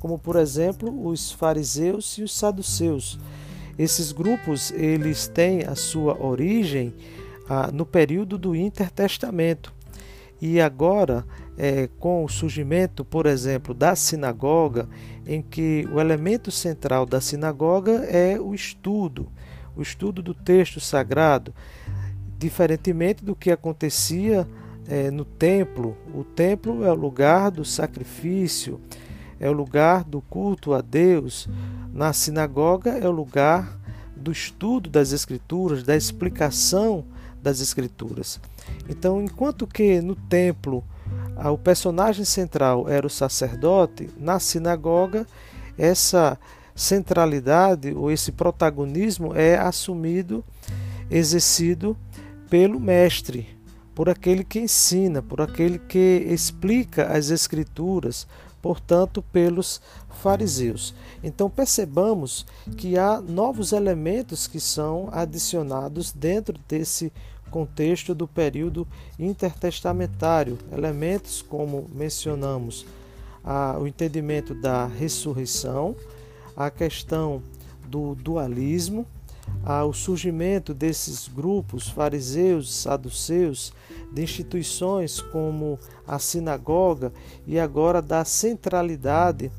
como 0.00 0.18
por 0.18 0.36
exemplo 0.36 1.06
os 1.06 1.30
fariseus 1.30 2.18
e 2.18 2.22
os 2.22 2.34
saduceus. 2.34 3.18
Esses 3.78 4.12
grupos 4.12 4.70
eles 4.72 5.28
têm 5.28 5.64
a 5.64 5.74
sua 5.74 6.20
origem 6.20 6.94
ah, 7.48 7.70
no 7.72 7.84
período 7.84 8.38
do 8.38 8.56
intertestamento 8.56 9.72
e 10.40 10.60
agora 10.60 11.24
é, 11.56 11.88
com 11.98 12.24
o 12.24 12.28
surgimento, 12.28 13.04
por 13.04 13.26
exemplo, 13.26 13.72
da 13.72 13.96
sinagoga, 13.96 14.88
em 15.26 15.40
que 15.40 15.88
o 15.92 16.00
elemento 16.00 16.50
central 16.50 17.06
da 17.06 17.20
sinagoga 17.20 18.04
é 18.04 18.38
o 18.38 18.54
estudo, 18.54 19.28
o 19.74 19.82
estudo 19.82 20.22
do 20.22 20.34
texto 20.34 20.80
sagrado 20.80 21.54
diferentemente 22.38 23.24
do 23.24 23.34
que 23.34 23.50
acontecia 23.50 24.46
é, 24.88 25.10
no 25.10 25.24
templo. 25.24 25.96
O 26.14 26.24
templo 26.24 26.84
é 26.84 26.90
o 26.90 26.94
lugar 26.94 27.50
do 27.50 27.64
sacrifício, 27.64 28.80
é 29.38 29.48
o 29.48 29.52
lugar 29.52 30.04
do 30.04 30.20
culto 30.20 30.74
a 30.74 30.80
Deus. 30.80 31.48
Na 31.92 32.12
sinagoga 32.12 32.90
é 32.90 33.08
o 33.08 33.12
lugar 33.12 33.78
do 34.14 34.30
estudo 34.32 34.88
das 34.88 35.12
Escrituras, 35.12 35.82
da 35.82 35.96
explicação 35.96 37.04
das 37.42 37.60
Escrituras. 37.60 38.40
Então, 38.88 39.22
enquanto 39.22 39.66
que 39.66 40.00
no 40.00 40.14
templo 40.14 40.84
o 41.36 41.58
personagem 41.58 42.24
central 42.24 42.88
era 42.88 43.06
o 43.06 43.10
sacerdote, 43.10 44.08
na 44.18 44.40
sinagoga 44.40 45.26
essa 45.78 46.38
centralidade 46.74 47.94
ou 47.94 48.10
esse 48.10 48.32
protagonismo 48.32 49.34
é 49.34 49.56
assumido, 49.56 50.44
exercido 51.10 51.96
pelo 52.48 52.78
mestre, 52.78 53.48
por 53.94 54.08
aquele 54.08 54.44
que 54.44 54.58
ensina, 54.58 55.22
por 55.22 55.40
aquele 55.40 55.78
que 55.78 56.26
explica 56.28 57.06
as 57.06 57.30
escrituras, 57.30 58.26
portanto, 58.60 59.22
pelos 59.32 59.80
fariseus. 60.22 60.94
Então 61.22 61.48
percebamos 61.48 62.46
que 62.76 62.98
há 62.98 63.20
novos 63.20 63.72
elementos 63.72 64.46
que 64.46 64.60
são 64.60 65.08
adicionados 65.12 66.12
dentro 66.12 66.58
desse 66.68 67.12
contexto 67.50 68.14
do 68.14 68.26
período 68.26 68.86
intertestamentário, 69.18 70.58
elementos 70.72 71.40
como 71.42 71.88
mencionamos 71.94 72.84
a, 73.42 73.78
o 73.78 73.86
entendimento 73.86 74.54
da 74.54 74.86
ressurreição, 74.86 75.94
a 76.56 76.70
questão 76.70 77.42
do 77.88 78.14
dualismo, 78.16 79.06
o 79.86 79.92
surgimento 79.92 80.72
desses 80.72 81.26
grupos 81.26 81.88
fariseus, 81.88 82.72
saduceus, 82.72 83.72
de 84.12 84.22
instituições 84.22 85.20
como 85.20 85.78
a 86.06 86.18
sinagoga 86.18 87.12
e 87.46 87.58
agora 87.58 88.00
da 88.00 88.24
centralidade 88.24 89.50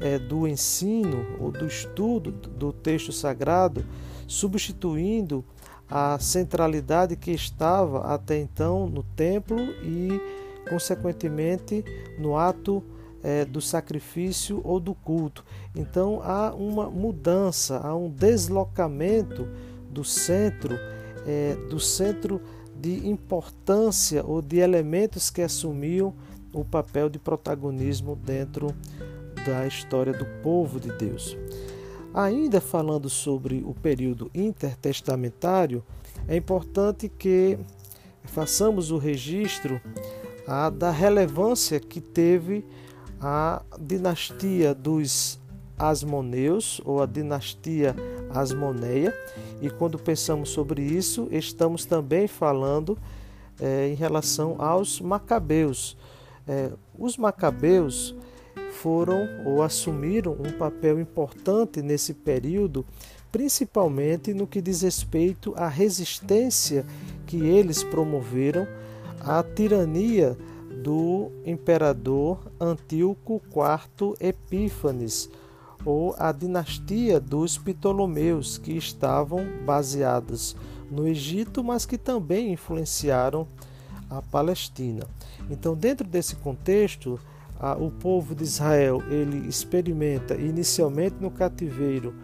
é, 0.00 0.18
do 0.18 0.46
ensino 0.46 1.26
ou 1.40 1.50
do 1.50 1.66
estudo 1.66 2.30
do 2.30 2.72
texto 2.72 3.12
sagrado, 3.12 3.84
substituindo 4.26 5.44
a 5.90 6.18
centralidade 6.18 7.16
que 7.16 7.30
estava 7.30 8.12
até 8.12 8.38
então 8.38 8.88
no 8.88 9.02
templo 9.02 9.58
e, 9.82 10.20
consequentemente, 10.68 11.84
no 12.18 12.36
ato 12.36 12.84
é, 13.22 13.44
do 13.44 13.60
sacrifício 13.60 14.60
ou 14.64 14.78
do 14.78 14.94
culto. 14.94 15.44
Então 15.74 16.20
há 16.22 16.54
uma 16.54 16.88
mudança, 16.88 17.78
há 17.78 17.94
um 17.94 18.08
deslocamento 18.08 19.48
do 19.90 20.04
centro, 20.04 20.78
é, 21.26 21.56
do 21.68 21.80
centro 21.80 22.40
de 22.80 23.08
importância 23.08 24.24
ou 24.24 24.40
de 24.40 24.58
elementos 24.58 25.30
que 25.30 25.42
assumiam 25.42 26.14
o 26.52 26.64
papel 26.64 27.08
de 27.08 27.18
protagonismo 27.18 28.16
dentro 28.16 28.74
da 29.44 29.66
história 29.66 30.12
do 30.12 30.24
povo 30.42 30.78
de 30.78 30.92
Deus. 30.92 31.36
Ainda 32.14 32.60
falando 32.60 33.08
sobre 33.08 33.62
o 33.66 33.74
período 33.74 34.30
intertestamentário, 34.34 35.84
é 36.26 36.36
importante 36.36 37.08
que 37.08 37.58
façamos 38.24 38.90
o 38.90 38.98
registro 38.98 39.80
ah, 40.46 40.70
da 40.70 40.90
relevância 40.90 41.78
que 41.78 42.00
teve 42.00 42.64
a 43.20 43.62
dinastia 43.80 44.74
dos 44.74 45.38
Asmoneus 45.78 46.80
ou 46.84 47.02
a 47.02 47.06
dinastia 47.06 47.94
Asmoneia. 48.30 49.14
E 49.60 49.70
quando 49.70 49.98
pensamos 49.98 50.50
sobre 50.50 50.82
isso, 50.82 51.28
estamos 51.30 51.84
também 51.84 52.26
falando 52.26 52.98
é, 53.60 53.88
em 53.88 53.94
relação 53.94 54.56
aos 54.58 55.00
Macabeus. 55.00 55.96
É, 56.46 56.70
os 56.98 57.16
Macabeus 57.16 58.14
foram 58.72 59.28
ou 59.44 59.62
assumiram 59.62 60.32
um 60.32 60.52
papel 60.52 61.00
importante 61.00 61.82
nesse 61.82 62.14
período, 62.14 62.84
principalmente 63.30 64.32
no 64.32 64.46
que 64.46 64.60
diz 64.60 64.82
respeito 64.82 65.52
à 65.56 65.68
resistência 65.68 66.84
que 67.26 67.44
eles 67.44 67.82
promoveram 67.82 68.66
à 69.20 69.42
tirania 69.42 70.36
do 70.82 71.30
imperador 71.44 72.38
Antíoco 72.60 73.40
IV 73.46 74.14
Epífanes, 74.20 75.30
ou 75.84 76.14
a 76.18 76.32
dinastia 76.32 77.20
dos 77.20 77.56
Ptolomeus, 77.56 78.58
que 78.58 78.72
estavam 78.72 79.46
baseadas 79.64 80.56
no 80.90 81.06
Egito, 81.06 81.62
mas 81.62 81.86
que 81.86 81.96
também 81.96 82.52
influenciaram 82.52 83.46
a 84.10 84.20
Palestina. 84.22 85.04
Então, 85.50 85.74
dentro 85.74 86.06
desse 86.06 86.36
contexto, 86.36 87.20
o 87.80 87.90
povo 87.90 88.34
de 88.34 88.44
Israel 88.44 89.02
ele 89.10 89.48
experimenta 89.48 90.34
inicialmente 90.34 91.16
no 91.20 91.30
cativeiro 91.30 92.14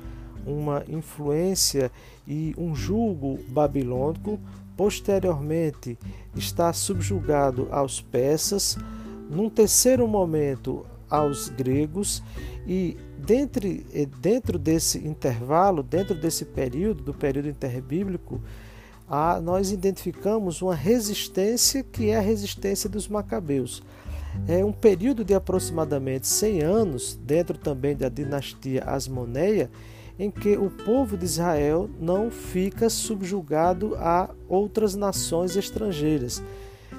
uma 0.46 0.84
influência 0.88 1.90
e 2.26 2.54
um 2.56 2.74
julgo 2.74 3.38
babilônico, 3.48 4.38
posteriormente 4.76 5.98
está 6.34 6.72
subjugado 6.72 7.68
aos 7.70 8.00
persas, 8.00 8.76
num 9.30 9.48
terceiro 9.48 10.06
momento 10.06 10.84
aos 11.08 11.48
gregos 11.48 12.22
e 12.66 12.96
dentro, 13.18 13.68
dentro 14.20 14.58
desse 14.58 14.98
intervalo, 15.06 15.82
dentro 15.82 16.14
desse 16.14 16.44
período, 16.44 17.02
do 17.02 17.14
período 17.14 17.48
interbíblico, 17.48 18.40
nós 19.42 19.70
identificamos 19.70 20.62
uma 20.62 20.74
resistência 20.74 21.82
que 21.82 22.10
é 22.10 22.16
a 22.16 22.20
resistência 22.20 22.88
dos 22.88 23.06
macabeus. 23.06 23.82
É 24.48 24.64
um 24.64 24.72
período 24.72 25.24
de 25.24 25.34
aproximadamente 25.34 26.26
100 26.26 26.62
anos, 26.62 27.18
dentro 27.22 27.56
também 27.56 27.94
da 27.94 28.08
dinastia 28.08 28.82
Asmoneia, 28.84 29.70
em 30.18 30.30
que 30.30 30.56
o 30.56 30.70
povo 30.70 31.16
de 31.16 31.24
Israel 31.24 31.90
não 32.00 32.30
fica 32.30 32.88
subjugado 32.88 33.94
a 33.96 34.30
outras 34.48 34.94
nações 34.94 35.56
estrangeiras. 35.56 36.42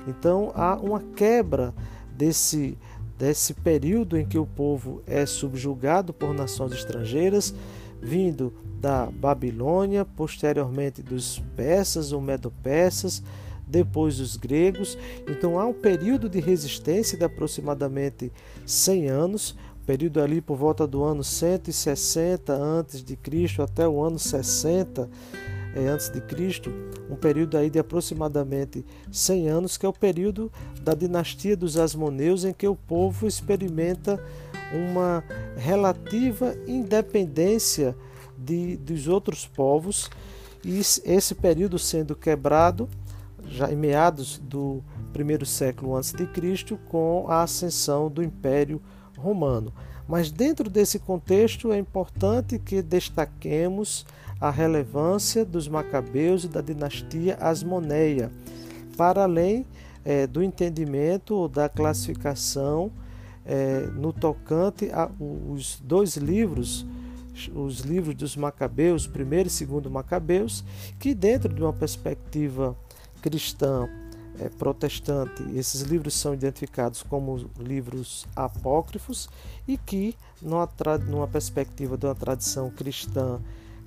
Então 0.08 0.52
há 0.54 0.76
uma 0.76 1.00
quebra 1.16 1.74
desse, 2.12 2.78
desse 3.18 3.54
período 3.54 4.18
em 4.18 4.26
que 4.26 4.38
o 4.38 4.46
povo 4.46 5.02
é 5.08 5.26
subjugado 5.26 6.14
por 6.14 6.34
nações 6.34 6.74
estrangeiras, 6.74 7.54
vindo 8.02 8.54
da 8.80 9.08
Babilônia, 9.08 10.06
posteriormente 10.06 11.02
dos 11.02 11.40
persas 11.56 12.12
ou 12.12 12.22
medo-persas, 12.22 13.24
depois 13.66 14.20
os 14.20 14.38
gregos. 14.38 14.98
Então 15.28 15.60
há 15.60 15.66
um 15.66 15.74
período 15.74 16.30
de 16.30 16.40
resistência 16.40 17.18
de 17.18 17.24
aproximadamente 17.24 18.32
100 18.66 19.08
anos, 19.08 19.56
período 19.86 20.22
ali 20.22 20.42
por 20.42 20.58
volta 20.58 20.88
do 20.88 21.04
ano 21.04 21.24
160 21.24 22.54
antes 22.54 23.04
de 23.04 23.16
Cristo 23.16 23.62
até 23.62 23.88
o 23.88 24.02
ano 24.02 24.18
60 24.18 25.10
é, 25.76 25.88
antes 25.88 26.10
de 26.10 26.22
Cristo, 26.22 26.72
um 27.10 27.16
período 27.16 27.58
aí 27.58 27.70
de 27.70 27.78
aproximadamente 27.78 28.86
100 29.12 29.50
anos, 29.50 29.78
que 29.78 29.86
é 29.86 29.90
o 29.90 29.94
período 29.94 30.50
da 30.82 30.94
dinastia 30.94 31.58
dos 31.58 31.78
Asmoneus, 31.78 32.46
em 32.46 32.54
que 32.54 32.66
o 32.66 32.78
povo 32.78 33.28
experimenta 33.28 34.24
uma 34.74 35.22
relativa 35.58 36.56
independência 36.66 37.96
de, 38.38 38.78
dos 38.78 39.10
outros 39.10 39.46
povos, 39.46 40.10
e 40.64 40.80
esse 40.80 41.36
período 41.36 41.78
sendo 41.78 42.16
quebrado 42.16 42.90
já 43.46 43.70
em 43.72 43.76
meados 43.76 44.40
do 44.40 44.82
primeiro 45.12 45.46
século 45.46 45.96
antes 45.96 46.14
de 46.14 46.26
Cristo, 46.26 46.80
com 46.88 47.26
a 47.28 47.44
ascensão 47.44 48.10
do 48.10 48.24
Império 48.24 48.82
Romano. 49.26 49.74
Mas 50.08 50.30
dentro 50.30 50.70
desse 50.70 51.00
contexto 51.00 51.72
é 51.72 51.80
importante 51.80 52.60
que 52.60 52.82
destaquemos 52.82 54.06
a 54.40 54.52
relevância 54.52 55.44
dos 55.44 55.68
macabeus 55.68 56.44
e 56.44 56.48
da 56.48 56.62
dinastia 56.62 57.36
Asmoneia, 57.42 58.32
para 58.96 59.24
além 59.24 59.66
é, 60.04 60.28
do 60.28 60.44
entendimento 60.44 61.48
da 61.48 61.68
classificação 61.68 62.92
é, 63.44 63.88
no 63.96 64.14
tocante 64.14 64.92
a 64.92 65.10
os 65.20 65.80
dois 65.84 66.18
livros, 66.18 66.86
os 67.54 67.80
livros 67.80 68.16
dos 68.16 68.36
macabeus, 68.36 69.08
primeiro 69.08 69.48
e 69.48 69.52
segundo 69.52 69.90
macabeus, 69.90 70.64
que 71.00 71.16
dentro 71.16 71.52
de 71.52 71.62
uma 71.62 71.74
perspectiva 71.74 72.78
cristã 73.22 73.90
é, 74.40 74.50
protestante, 74.50 75.44
esses 75.56 75.82
livros 75.82 76.14
são 76.14 76.34
identificados 76.34 77.04
como 77.04 77.50
livros 77.60 78.26
apócrifos 78.36 79.30
e 79.68 79.78
que, 79.78 80.16
numa, 80.42 80.70
numa 81.08 81.28
perspectiva 81.28 81.98
de 81.98 82.06
uma 82.06 82.16
tradição 82.16 82.70
cristã 82.70 83.40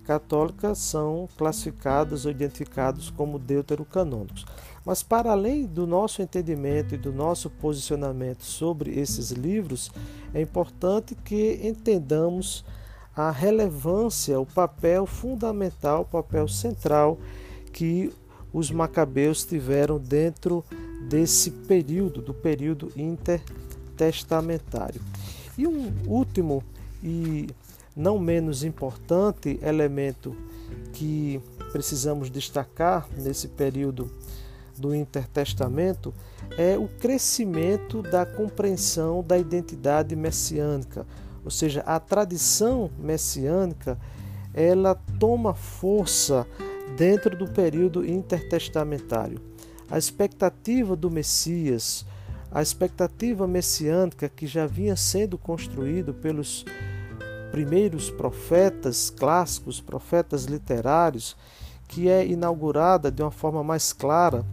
católica, 0.05 0.75
são 0.75 1.29
classificados 1.37 2.25
ou 2.25 2.31
identificados 2.31 3.11
como 3.11 3.39
deuterocanônicos. 3.39 4.47
Mas, 4.85 5.03
para 5.03 5.33
além 5.33 5.67
do 5.67 5.87
nosso 5.87 6.23
entendimento 6.23 6.95
e 6.95 6.99
do 6.99 7.13
nosso 7.13 7.51
posicionamento 7.51 8.43
sobre 8.43 8.99
esses 8.99 9.31
livros, 9.31 9.91
é 10.33 10.41
importante 10.41 11.15
que 11.15 11.61
entendamos 11.63 12.65
a 13.15 13.31
relevância, 13.31 14.41
o 14.41 14.47
papel 14.47 15.05
fundamental, 15.05 16.03
o 16.03 16.05
papel 16.07 16.49
central 16.49 17.19
que 17.73 18.13
os 18.53 18.71
macabeus 18.71 19.45
tiveram 19.45 19.99
dentro 19.99 20.65
desse 21.09 21.51
período, 21.51 22.23
do 22.23 22.35
período 22.35 22.93
intertestamentário. 22.97 25.01
E 25.57 25.67
um 25.67 25.91
último 26.07 26.63
e 27.03 27.49
não 27.97 28.19
menos 28.19 28.63
importante 28.63 29.59
elemento 29.63 30.37
que 30.93 31.41
precisamos 31.73 32.31
destacar 32.31 33.09
nesse 33.17 33.49
período 33.49 34.11
do 34.77 34.95
Intertestamento 34.95 36.15
é 36.57 36.79
o 36.79 36.87
crescimento 36.87 38.03
da 38.03 38.25
compreensão 38.25 39.23
da 39.23 39.37
identidade 39.37 40.15
messiânica, 40.15 41.05
ou 41.45 41.51
seja, 41.51 41.81
a 41.81 41.99
tradição 41.99 42.89
messiânica 42.99 43.99
ela 44.55 44.95
toma 45.19 45.55
força 45.55 46.47
dentro 46.99 47.37
do 47.37 47.47
período 47.47 48.05
intertestamentário. 48.05 49.41
A 49.89 49.97
expectativa 49.97 50.97
do 50.97 51.09
Messias, 51.09 52.05
a 52.51 52.61
expectativa 52.61 53.47
messiânica 53.47 54.29
que 54.29 54.49
já 54.49 54.67
vinha 54.67 54.97
sendo 54.97 55.39
construído 55.39 56.13
pelos 56.13 56.65
primeiros 57.53 58.11
profetas 58.11 59.11
clássicos, 59.11 59.81
profetas 59.81 60.45
literários, 60.45 61.37
que 61.87 62.09
é 62.09 62.27
inaugurada 62.27 63.13
de 63.13 63.23
uma 63.23 63.31
forma 63.31 63.63
mais 63.63 63.93
clara 63.93 64.45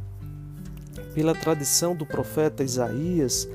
pela 1.16 1.34
tradição 1.34 1.96
do 1.96 2.06
profeta 2.06 2.64
Isaías, 2.64 3.50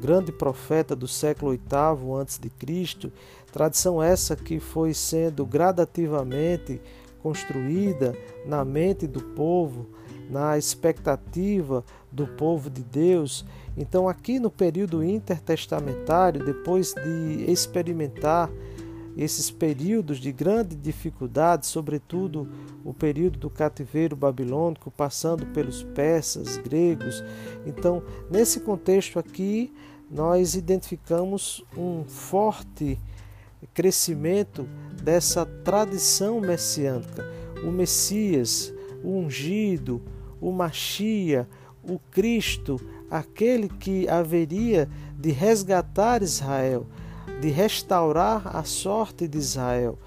grande 0.00 0.30
profeta 0.30 0.94
do 0.94 1.08
século 1.08 1.50
VIII 1.50 2.22
a.C., 2.22 3.12
tradição 3.52 4.02
essa 4.02 4.36
que 4.36 4.60
foi 4.60 4.94
sendo 4.94 5.44
gradativamente 5.44 6.80
construída 7.28 8.16
na 8.46 8.64
mente 8.64 9.06
do 9.06 9.20
povo, 9.20 9.86
na 10.30 10.56
expectativa 10.56 11.84
do 12.10 12.26
povo 12.26 12.70
de 12.70 12.82
Deus. 12.82 13.44
Então, 13.76 14.08
aqui 14.08 14.40
no 14.40 14.50
período 14.50 15.04
intertestamentário, 15.04 16.42
depois 16.42 16.94
de 16.94 17.44
experimentar 17.50 18.50
esses 19.14 19.50
períodos 19.50 20.18
de 20.18 20.32
grande 20.32 20.74
dificuldade, 20.74 21.66
sobretudo 21.66 22.48
o 22.82 22.94
período 22.94 23.38
do 23.38 23.50
cativeiro 23.50 24.16
babilônico, 24.16 24.90
passando 24.90 25.44
pelos 25.46 25.82
persas, 25.82 26.56
gregos. 26.56 27.22
Então, 27.66 28.02
nesse 28.30 28.60
contexto 28.60 29.18
aqui, 29.18 29.70
nós 30.10 30.54
identificamos 30.54 31.62
um 31.76 32.04
forte 32.04 32.98
crescimento 33.66 34.68
dessa 35.02 35.44
tradição 35.46 36.40
messiânica. 36.40 37.24
O 37.64 37.70
Messias, 37.70 38.72
o 39.02 39.18
ungido, 39.18 40.02
o 40.40 40.52
Machia, 40.52 41.48
o 41.82 41.98
Cristo, 42.10 42.80
aquele 43.10 43.68
que 43.68 44.08
haveria 44.08 44.88
de 45.18 45.30
resgatar 45.30 46.22
Israel 46.22 46.86
de 47.40 47.50
restaurar 47.50 48.56
a 48.56 48.64
sorte 48.64 49.28
de 49.28 49.38
Israel, 49.38 49.98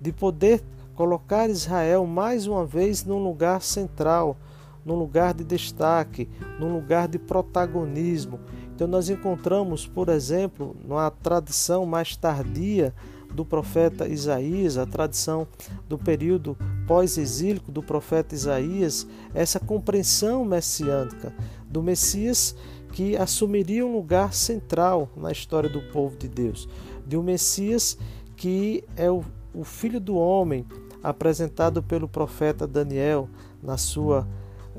de 0.00 0.12
poder 0.12 0.62
colocar 0.94 1.48
Israel 1.48 2.04
mais 2.04 2.46
uma 2.46 2.66
vez 2.66 3.04
num 3.04 3.22
lugar 3.22 3.62
central, 3.62 4.36
num 4.84 4.96
lugar 4.96 5.32
de 5.32 5.44
destaque, 5.44 6.28
num 6.58 6.72
lugar 6.72 7.06
de 7.06 7.18
protagonismo. 7.18 8.40
Então 8.80 8.88
nós 8.88 9.10
encontramos, 9.10 9.86
por 9.86 10.08
exemplo, 10.08 10.74
na 10.88 11.10
tradição 11.10 11.84
mais 11.84 12.16
tardia 12.16 12.94
do 13.30 13.44
profeta 13.44 14.08
Isaías, 14.08 14.78
a 14.78 14.86
tradição 14.86 15.46
do 15.86 15.98
período 15.98 16.56
pós-exílico 16.86 17.70
do 17.70 17.82
profeta 17.82 18.34
Isaías, 18.34 19.06
essa 19.34 19.60
compreensão 19.60 20.46
messiânica 20.46 21.30
do 21.68 21.82
Messias 21.82 22.56
que 22.94 23.18
assumiria 23.18 23.84
um 23.84 23.92
lugar 23.92 24.32
central 24.32 25.10
na 25.14 25.30
história 25.30 25.68
do 25.68 25.82
povo 25.92 26.16
de 26.16 26.26
Deus, 26.26 26.66
de 27.06 27.18
um 27.18 27.22
Messias 27.22 27.98
que 28.34 28.82
é 28.96 29.10
o, 29.10 29.22
o 29.52 29.62
filho 29.62 30.00
do 30.00 30.16
homem, 30.16 30.64
apresentado 31.02 31.82
pelo 31.82 32.08
profeta 32.08 32.66
Daniel 32.66 33.28
na 33.62 33.76
sua 33.76 34.26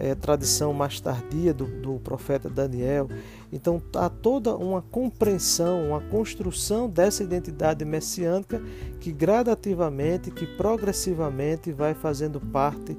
é, 0.01 0.15
tradição 0.15 0.73
mais 0.73 0.99
tardia 0.99 1.53
do, 1.53 1.65
do 1.65 1.99
profeta 1.99 2.49
Daniel. 2.49 3.07
Então 3.53 3.79
há 3.95 4.09
toda 4.09 4.55
uma 4.55 4.81
compreensão, 4.81 5.89
uma 5.89 6.01
construção 6.01 6.89
dessa 6.89 7.23
identidade 7.23 7.85
messiânica 7.85 8.59
que 8.99 9.11
gradativamente, 9.11 10.31
que 10.31 10.47
progressivamente 10.47 11.71
vai 11.71 11.93
fazendo 11.93 12.41
parte 12.41 12.97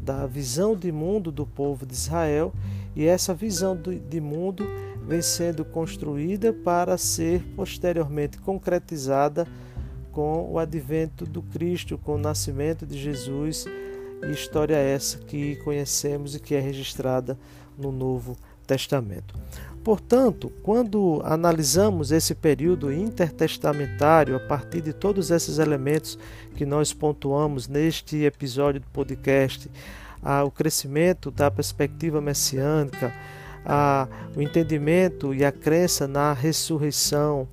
da 0.00 0.26
visão 0.26 0.76
de 0.76 0.92
mundo 0.92 1.32
do 1.32 1.44
povo 1.44 1.84
de 1.84 1.94
Israel 1.94 2.52
e 2.94 3.04
essa 3.04 3.34
visão 3.34 3.76
de 3.76 4.20
mundo 4.20 4.64
vem 5.04 5.22
sendo 5.22 5.64
construída 5.64 6.52
para 6.52 6.96
ser 6.96 7.42
posteriormente 7.56 8.38
concretizada 8.38 9.44
com 10.12 10.52
o 10.52 10.58
advento 10.60 11.26
do 11.26 11.42
Cristo, 11.42 11.98
com 11.98 12.14
o 12.14 12.18
nascimento 12.18 12.86
de 12.86 12.96
Jesus, 12.96 13.66
e 14.28 14.32
história 14.32 14.76
essa 14.76 15.18
que 15.18 15.56
conhecemos 15.56 16.34
e 16.34 16.40
que 16.40 16.54
é 16.54 16.60
registrada 16.60 17.38
no 17.76 17.90
Novo 17.92 18.36
Testamento. 18.66 19.34
Portanto, 19.82 20.50
quando 20.62 21.20
analisamos 21.24 22.10
esse 22.10 22.34
período 22.34 22.90
intertestamentário 22.90 24.34
a 24.34 24.40
partir 24.40 24.80
de 24.80 24.94
todos 24.94 25.30
esses 25.30 25.58
elementos 25.58 26.18
que 26.56 26.64
nós 26.64 26.94
pontuamos 26.94 27.68
neste 27.68 28.24
episódio 28.24 28.80
do 28.80 28.86
podcast, 28.86 29.70
o 30.46 30.50
crescimento 30.50 31.30
da 31.30 31.50
perspectiva 31.50 32.18
messiânica, 32.18 33.12
o 34.34 34.40
entendimento 34.40 35.34
e 35.34 35.44
a 35.44 35.52
crença 35.52 36.08
na 36.08 36.32
ressurreição, 36.32 37.46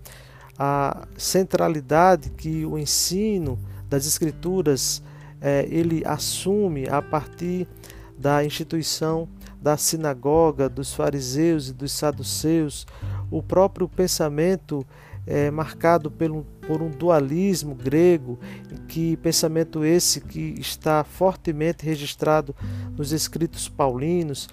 a 0.58 1.06
centralidade 1.18 2.30
que 2.30 2.66
o 2.66 2.78
ensino 2.78 3.60
das 3.90 4.06
Escrituras 4.06 5.04
é, 5.42 5.68
ele 5.70 6.04
assume 6.06 6.88
a 6.88 7.02
partir 7.02 7.68
da 8.18 8.46
instituição 8.46 9.28
da 9.62 9.76
sinagoga, 9.78 10.70
dos 10.70 10.94
fariseus 10.94 11.70
e 11.70 11.74
dos 11.74 11.92
saduceus, 11.92 12.86
o 13.30 13.42
próprio 13.42 13.88
pensamento 13.88 14.86
é, 15.26 15.52
marcado 15.52 16.10
pelo, 16.10 16.46
por 16.72 16.82
um 16.82 16.90
dualismo 16.90 17.76
grego, 17.76 18.40
que 18.88 19.18
pensamento 19.18 19.84
esse 19.84 20.22
que 20.22 20.56
está 20.58 21.04
fortemente 21.04 21.86
registrado 21.86 22.56
nos 22.98 23.12
escritos 23.12 23.68
paulinos, 23.68 24.48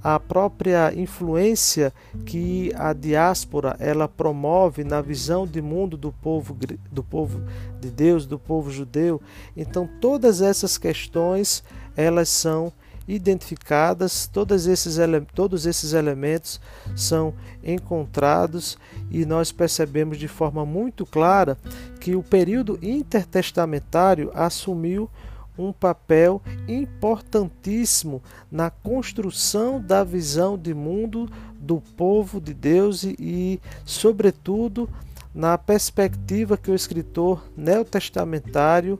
a 0.00 0.20
própria 0.20 0.94
influência 0.94 1.92
que 2.24 2.72
a 2.76 2.92
diáspora 2.92 3.74
ela 3.80 4.06
promove 4.06 4.84
na 4.84 5.00
visão 5.00 5.48
de 5.48 5.60
mundo 5.60 5.96
do 5.96 6.12
povo 6.12 6.56
do 6.92 7.02
povo 7.02 7.42
de 7.80 7.90
Deus, 7.90 8.24
do 8.24 8.38
povo 8.38 8.70
judeu. 8.70 9.20
Então 9.56 9.88
todas 10.00 10.40
essas 10.40 10.78
questões 10.78 11.64
elas 11.96 12.28
são 12.28 12.72
identificadas, 13.06 14.26
todos 14.26 14.66
esses, 14.66 14.96
todos 15.34 15.66
esses 15.66 15.92
elementos 15.92 16.60
são 16.96 17.34
encontrados 17.62 18.78
e 19.10 19.24
nós 19.24 19.52
percebemos 19.52 20.18
de 20.18 20.28
forma 20.28 20.64
muito 20.64 21.04
clara 21.04 21.58
que 22.00 22.14
o 22.14 22.22
período 22.22 22.78
intertestamentário 22.82 24.30
assumiu 24.34 25.10
um 25.56 25.72
papel 25.72 26.42
importantíssimo 26.66 28.22
na 28.50 28.70
construção 28.70 29.80
da 29.80 30.02
visão 30.02 30.58
de 30.58 30.74
mundo 30.74 31.30
do 31.54 31.80
povo 31.96 32.40
de 32.40 32.52
Deus 32.52 33.04
e, 33.04 33.60
sobretudo, 33.84 34.88
na 35.34 35.56
perspectiva 35.56 36.56
que 36.56 36.70
o 36.70 36.74
escritor 36.74 37.44
neotestamentário 37.56 38.98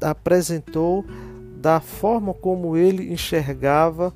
apresentou 0.00 1.04
da 1.64 1.80
forma 1.80 2.34
como 2.34 2.76
ele 2.76 3.10
enxergava 3.10 4.12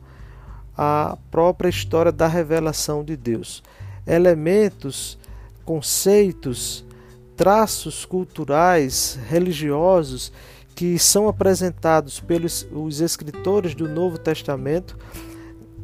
a 0.76 1.16
própria 1.30 1.70
história 1.70 2.12
da 2.12 2.26
revelação 2.26 3.02
de 3.02 3.16
Deus. 3.16 3.62
Elementos, 4.06 5.18
conceitos, 5.64 6.84
traços 7.34 8.04
culturais, 8.04 9.18
religiosos 9.30 10.30
que 10.74 10.98
são 10.98 11.26
apresentados 11.26 12.20
pelos 12.20 12.68
os 12.70 13.00
escritores 13.00 13.74
do 13.74 13.88
Novo 13.88 14.18
Testamento, 14.18 14.98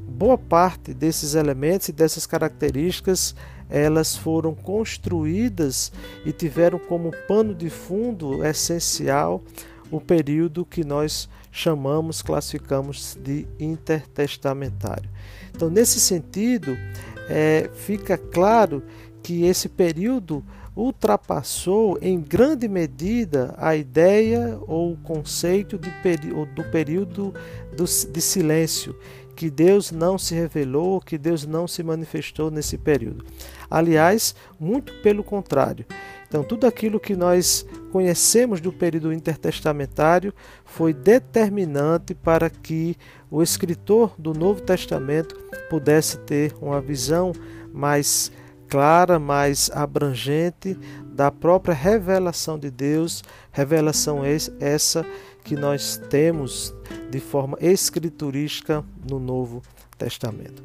boa 0.06 0.36
parte 0.36 0.92
desses 0.92 1.34
elementos 1.34 1.88
e 1.88 1.92
dessas 1.92 2.26
características 2.26 3.34
elas 3.70 4.14
foram 4.14 4.54
construídas 4.54 5.90
e 6.26 6.30
tiveram 6.30 6.78
como 6.78 7.10
pano 7.26 7.54
de 7.54 7.70
fundo 7.70 8.44
essencial 8.44 9.42
o 9.90 9.98
período 9.98 10.66
que 10.66 10.84
nós 10.84 11.26
chamamos, 11.54 12.20
classificamos 12.20 13.16
de 13.22 13.46
intertestamentário. 13.60 15.08
Então, 15.54 15.70
nesse 15.70 16.00
sentido, 16.00 16.76
é, 17.28 17.70
fica 17.72 18.18
claro 18.18 18.82
que 19.22 19.44
esse 19.44 19.68
período 19.68 20.44
ultrapassou 20.76 21.96
em 22.02 22.20
grande 22.20 22.66
medida 22.66 23.54
a 23.56 23.76
ideia 23.76 24.58
ou 24.66 24.92
o 24.92 24.96
conceito 24.96 25.78
de 25.78 25.90
do 26.56 26.64
período 26.64 27.32
do, 27.76 27.84
de 27.84 28.20
silêncio, 28.20 28.96
que 29.36 29.48
Deus 29.48 29.92
não 29.92 30.18
se 30.18 30.34
revelou, 30.34 31.00
que 31.00 31.16
Deus 31.16 31.46
não 31.46 31.68
se 31.68 31.84
manifestou 31.84 32.50
nesse 32.50 32.76
período. 32.76 33.24
Aliás, 33.70 34.34
muito 34.58 34.92
pelo 35.02 35.22
contrário. 35.22 35.86
Então, 36.34 36.42
tudo 36.42 36.66
aquilo 36.66 36.98
que 36.98 37.14
nós 37.14 37.64
conhecemos 37.92 38.60
do 38.60 38.72
período 38.72 39.12
intertestamentário 39.12 40.34
foi 40.64 40.92
determinante 40.92 42.12
para 42.12 42.50
que 42.50 42.96
o 43.30 43.40
escritor 43.40 44.12
do 44.18 44.34
Novo 44.34 44.60
Testamento 44.60 45.36
pudesse 45.70 46.18
ter 46.18 46.52
uma 46.60 46.80
visão 46.80 47.30
mais 47.72 48.32
clara, 48.66 49.16
mais 49.20 49.70
abrangente 49.72 50.76
da 51.06 51.30
própria 51.30 51.72
revelação 51.72 52.58
de 52.58 52.68
Deus, 52.68 53.22
revelação 53.52 54.22
essa 54.58 55.06
que 55.44 55.54
nós 55.54 56.02
temos 56.10 56.74
de 57.10 57.20
forma 57.20 57.56
escriturística 57.60 58.84
no 59.08 59.20
Novo 59.20 59.62
Testamento. 59.96 60.64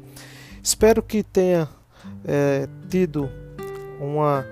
Espero 0.60 1.00
que 1.00 1.22
tenha 1.22 1.68
é, 2.24 2.68
tido 2.88 3.30
uma 4.00 4.44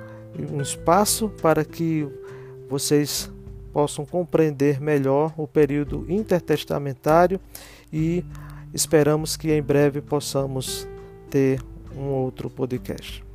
um 0.44 0.60
espaço 0.60 1.28
para 1.42 1.64
que 1.64 2.08
vocês 2.68 3.30
possam 3.72 4.04
compreender 4.04 4.80
melhor 4.80 5.32
o 5.36 5.46
período 5.46 6.04
intertestamentário 6.08 7.40
e 7.92 8.24
esperamos 8.72 9.36
que 9.36 9.52
em 9.52 9.62
breve 9.62 10.00
possamos 10.00 10.88
ter 11.30 11.60
um 11.96 12.06
outro 12.06 12.50
podcast. 12.50 13.27